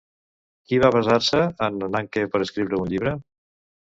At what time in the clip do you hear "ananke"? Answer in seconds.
1.89-2.23